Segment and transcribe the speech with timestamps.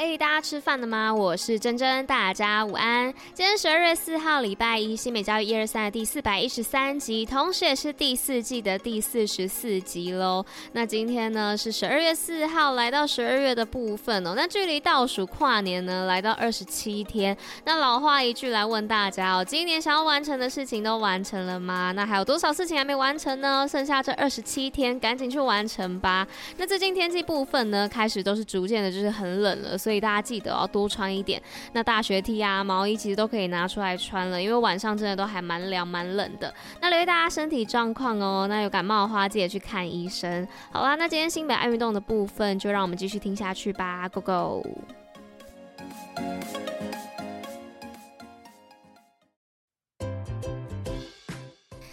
[0.00, 1.12] 嘿，hey, 大家吃饭了吗？
[1.12, 3.12] 我是珍珍，大家午安。
[3.34, 10.46] 今天十二月四号，礼拜一，新美教育一二三的第四百一十三集，同时也是第四季的第四十四集喽。
[10.70, 14.34] 那今天呢是十二月四号，来到十二月的部分哦。
[14.36, 17.36] 那距离倒数跨年呢，来到二十七天。
[17.64, 21.90] 那老话一句来问大家哦，今年想要完成的事情都完成了吗？
[21.90, 23.66] 那还有多少事情还没完成呢？
[23.68, 26.24] 剩下这二十七天，赶紧去完成吧。
[26.56, 29.76] 那最近天气部分呢，开始都是逐渐的，就是很冷了。
[29.88, 31.42] 所以大家记得要多穿一点，
[31.72, 36.52] 那大学 T 啊、毛衣其实都可以拿出来穿了，因为晚上真的都还蛮凉蛮冷的。
[36.78, 40.46] 那留意大家身体状况哦，那有感冒的话记得去看医生。
[40.70, 44.66] 好啦，那今天新北爱运动的部分就让我们继续听下去吧，Go Go！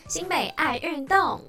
[0.09, 1.39] 新北爱运动。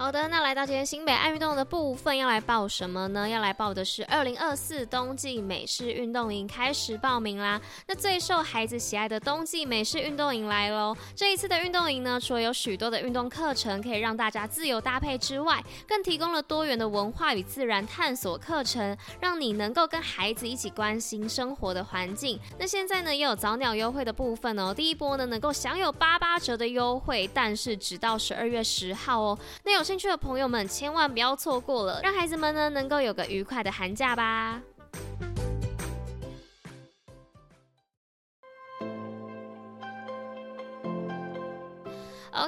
[0.00, 3.28] 好的，那来到今天新北爱运动的部分，要来报什么呢？
[3.28, 7.60] 要来报的是二零二四冬季美式运动营开始报名啦。
[7.86, 10.96] 那最受孩子喜爱的冬季美式运动营来喽！
[11.14, 22.40] 这一次的运动营呢，除了有许多的运动课程可以让大家自由搭配之外，更提供了多元的文化与自然探索课程，让你能够跟孩子一起关心生活的环境。
[22.58, 24.72] 那现在呢，也有早鸟优惠的部分哦。
[24.72, 29.38] 第一波呢，能够享有八八折的优惠，但是直到十二月十号哦。
[29.62, 34.62] 那有兴趣的朋友们，千万不要错过了，让孩子们呢能够有个愉快的寒假吧。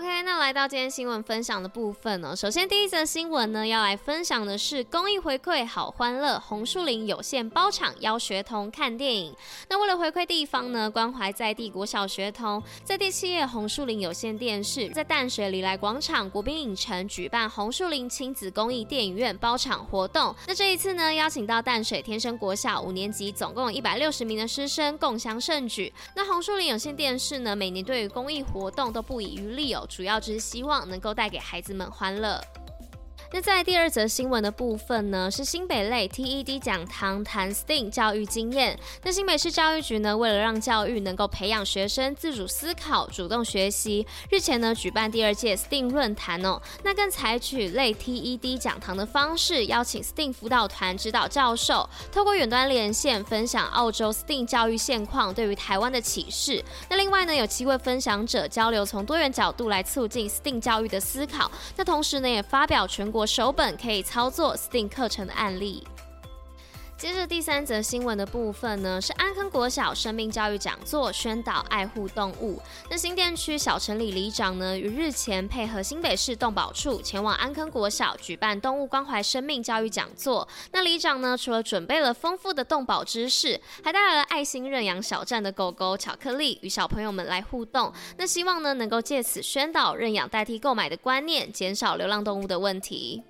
[0.03, 9.33] OK，那来到今天新闻分享的部分呢，首先第一则新闻呢，要来分享的是公益回馈好欢乐，红树林有线包场邀学童看电影。
[9.69, 20.35] 那为了回馈地方呢，关怀在地国小学童，在第七页红树林有线电视在淡水里来广场国宾影城举办红树林亲子公益电影院包场活动。
[20.49, 25.93] 那这一次呢，邀请到淡水天生国小五年级，总共有一百六十名的师生共襄盛举。
[26.17, 29.63] 那红树林有线电视呢，每年对于公益活动都不遗余力。
[29.73, 32.41] 有主要就是希望能够带给孩子们欢乐。
[33.35, 38.79] 那在第二则新闻的部分呢，是新北类 TED 讲堂谈 STEAM 教育经验。
[39.03, 46.61] 那新北市教育局呢，为了让教育能够培养学生自主思考、主动学习，日前呢举办第二届 STEAM 论坛哦。
[46.85, 56.63] 那更采取类 TED 讲堂的方式，邀请 STEAM 辅导团指导教授，透过远端连线分享澳洲 STEAM 教育现况对于台湾的启示。
[56.91, 61.51] 那另外呢，有七位分享者交流从多元角度来促进 STEAM 教育的思考。
[61.79, 65.87] 那同时呢，也发表全国我手本可以操作 STEAM 课程的案例。
[67.03, 72.63] 接着第三则新闻的部分呢，是安坑国小生命教育讲座，宣导爱护动物。
[72.89, 80.47] 那新店区小城里里长呢，于日前配合新北市动保处前往安坑国小举办动物关怀生命教育讲座。
[80.71, 87.93] 那里长呢，除了准备了丰富的动保知识，还带来了爱心认养小站的狗狗巧克力，与小朋友们来互动。
[88.17, 93.25] 那希望呢，能够借此宣导认养代替购买的观念，减少流浪动物的问题。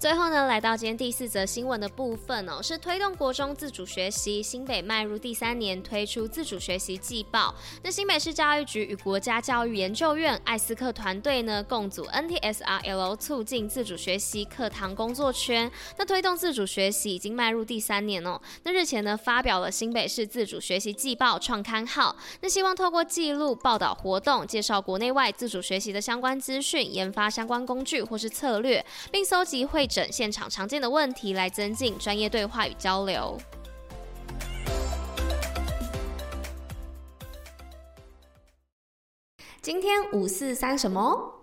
[0.00, 4.42] 最后呢，来到今天第四则新闻的部分哦，是推动国中自主学习。
[4.42, 7.54] 新北迈入第三年，推出自主学习季报。
[7.82, 15.70] 那新北市教育局与国家教育研究院艾斯克团队呢，共组 NTSRL 促进自主学习课堂工作圈。
[15.98, 18.40] 那推动自主学习已经迈入第三年哦。
[18.62, 22.16] 那日前呢，发表了新北市自主学习季报创刊号。
[22.40, 29.89] 那希望透过记录、报道活动，介绍国内外自主学习的相关资讯，研发相关工具或是策略，并搜集会。
[29.90, 33.36] 整现场常见的问题，来增进专业对话与交流。
[39.60, 41.39] 今天五四三什么？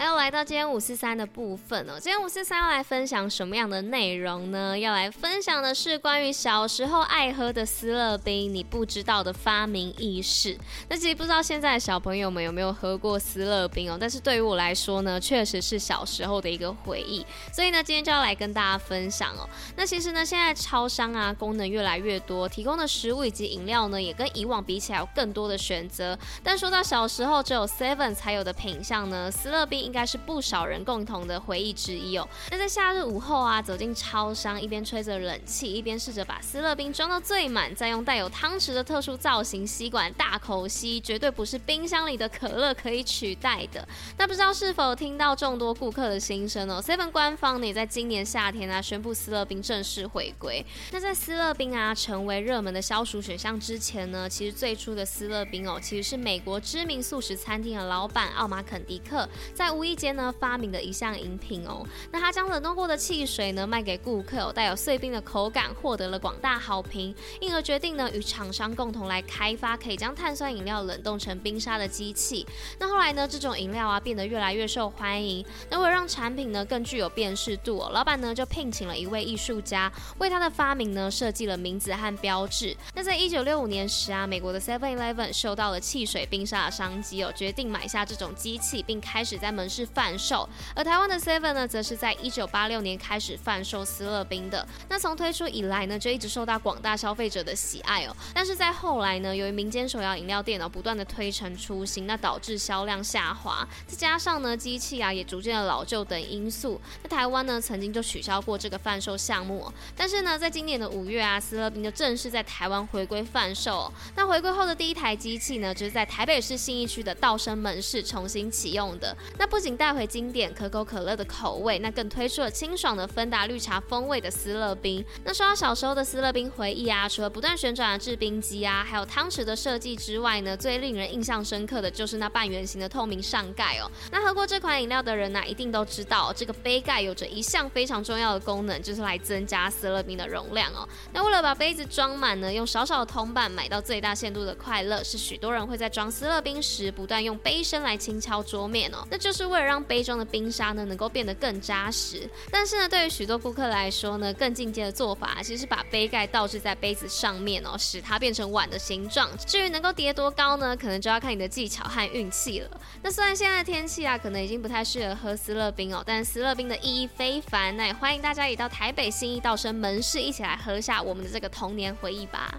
[0.00, 4.78] 那要来到今天五四三的部分哦，今天五四三要来分享什么样的内容呢？
[4.78, 10.56] 要来分享的是关于小时候爱喝的思乐冰，你不知道的发明軼事。
[10.88, 17.26] 那其实不知道现在的小朋友们有没有喝过思乐冰哦，但是对于我来说呢，确实是小时候的一个回忆。
[17.52, 19.50] 所以呢，今天就要来跟大家分享哦。
[19.74, 26.16] 那其实呢，现在超商啊，功能越来越多，提供的食物以及饮料呢，也跟以往比起来有更多的选择。
[26.44, 32.28] 但说到小时候只有 Seven 才有的品项呢，思乐冰应该是不少人共同的回忆之一哦。
[32.50, 43.88] 那在夏日午后啊，走进超商，一边吹着冷气，一边试着把思乐冰装到最满，再用带有汤匙的特殊造型吸管大口吸，绝对不是冰箱里的可乐可以取代的。
[44.18, 50.62] 那不知道是否听到众多顾客的心声哦？Seven 官方呢也在今年夏天啊宣布思乐冰正式回归。
[50.92, 61.86] 那在思乐冰啊成为热门的消暑选项之前呢，其实最初的思乐冰哦，其实是美国知名素食餐厅的老板奥马肯迪克在无意间呢发明的一项饮品哦。
[62.10, 72.44] 那他将冷冻过的汽水呢卖给顾客哦，带有碎冰的口感，获得了广大好评，因而决定呢与厂商共同来开发可以将碳酸饮料冷冻成冰沙的机器。
[72.78, 75.44] 那后来呢，这种饮料啊变得越来越受欢迎。
[75.70, 82.76] 那为了让产品呢更具有辨识度哦，老板呢就聘请了一位艺术家，为他的发明呢设计了名字和标志。
[82.94, 90.48] 那在一九六五年时啊，美国的 Seven Eleven 受到了汽水冰沙的商机哦，决定买下这种机器，并开始在门市贩售。
[90.74, 94.66] 而台湾的 Seven 呢，则是在一九八六年开始贩售斯乐冰的。
[94.88, 98.16] 那从推出以来呢，就一直受到广大消费者的喜爱哦。
[98.34, 109.72] 但是在后来呢，由于民间手摇饮料店呢不断的推陈出新，那导致销量下滑，再加上呢机器啊也逐渐的老旧等因素，那台湾呢曾经就取消过这个贩售项目哦。
[109.96, 113.92] 但是呢，在今年的五月啊，斯乐冰就正式在台湾回归贩售。
[114.16, 119.16] 那回归后的第一台机器呢，就是在台北市信义区的道生门市重新启用的。
[119.38, 125.04] 那不不仅带回经典可口可乐的口味，那更推出了清爽的芬达绿茶风味的思乐冰。
[125.24, 133.90] 那说到小时候的思乐冰回忆啊，除了不断旋转的制冰机啊，还有汤匙的设计之外呢，最令人印象深刻的就是那半圆形的透明上盖哦。
[134.12, 140.88] 那喝过这款饮料的人呢、一定都知道这个杯盖有着一项非常重要的功能，就是来增加思乐冰的容量哦。
[141.12, 149.04] 那为了把杯子装满呢，用少少的铜板买到最大限度的快乐，是许多人会在装思乐冰时不断用杯身来轻敲桌面哦。
[149.10, 152.28] 那就是为了让杯中的冰沙呢能够变得更扎实。
[152.50, 159.28] 但是呢，对于许多顾客来说呢，更进阶的做法其实是把杯盖倒置在杯子上面哦，使它变成碗的形状。
[159.46, 162.80] 至于能够叠多高呢，可能就要看你的技巧和运气了。
[163.02, 167.76] 那虽然现在的天气啊，可能已经不太适合喝思乐冰哦，但思乐冰的意义非凡。
[167.76, 172.54] 那也欢迎大家也到台北新义道生门市一起来喝下我们的这个童年回忆吧。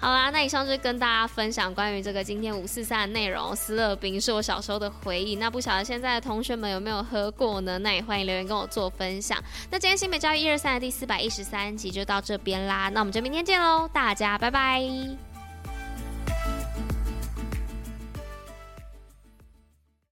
[0.00, 3.54] 好啦，那以上就是跟大家分享关于这个今天五四三的内容。
[3.56, 7.78] 思乐冰是我小时候的回忆，那不晓得现在的同学们有没有喝过呢？
[7.80, 9.42] 那也欢迎留言跟我做分享。
[9.70, 15.27] 那今天新北教育一二三的第四百一十三集就到这边啦，那我们就明天见喽，大家拜拜。